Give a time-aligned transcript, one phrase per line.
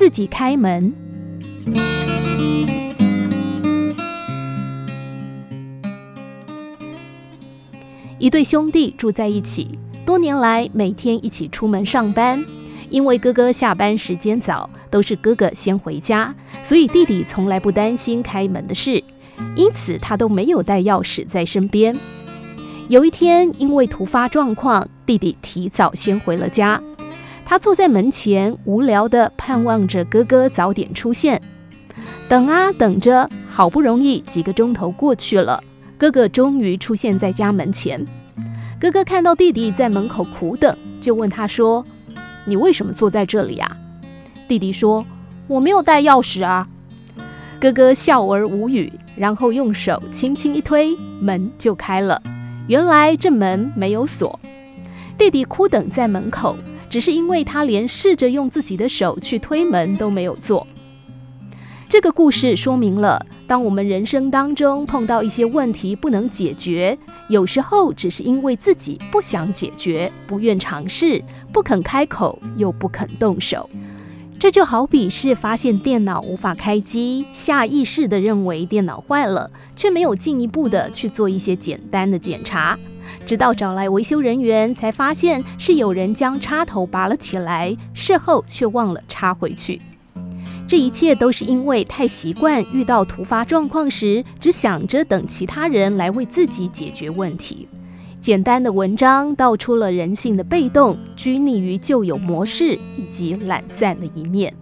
[0.00, 0.90] 自己开门。
[8.18, 12.42] 一对兄弟住在一起，多年来每天一起出门上班。
[12.88, 19.04] 因为哥哥下班时间早，都是哥哥先回家，所以弟弟从来不担心开门的事，
[19.54, 21.94] 因此他都没有带钥匙在身边。
[22.88, 26.82] 有一天，因为突发状况，弟弟提早先回了家。
[27.50, 31.42] 他坐在门前，无聊地盼望着哥哥早点出现。
[32.28, 35.60] 等啊等着，好不容易几个钟头过去了。
[35.98, 38.06] 哥哥终于出现在家门前。
[38.78, 41.84] 哥哥看到弟弟在门口苦等，就问他说
[42.46, 43.76] ：“你为什么坐在这里啊？”
[44.46, 45.04] 弟弟说
[45.48, 46.68] ：“我没有带钥匙啊。”
[47.60, 52.22] 哥哥笑而无语，然后用手轻轻一推，门就开了。
[52.68, 54.38] 原来这门没有锁。
[55.18, 56.56] 弟弟哭等在门口，
[56.90, 60.66] 只是因为他连试着用自己的手去推门都没有做。
[61.88, 66.96] 这个故事说明了，当我们人生当中碰到一些问题不能解决，
[67.28, 73.68] 有时候只是因为自己不想解决、不愿尝试、不肯开口又不肯动手。
[74.40, 82.78] 这就好比是发现电脑无法开机，下意识地认为电脑坏了，却没有进一步的去做一些简单的检查，
[83.26, 89.78] 直到找来维修人员，才发现是有人将插头拔了起来，事后却忘了插回去。
[90.66, 97.68] 这一切都是因为太习惯遇到突发状况时，只想着等其他人来为自己解决问题。
[98.20, 104.54] 简单的文章道出了人性的被动、拘泥于旧有模式以及懒散的一面。